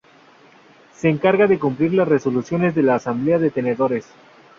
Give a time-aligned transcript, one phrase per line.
[0.95, 4.09] Se encarga de cumplir las resoluciones de la Asamblea de Tenedores.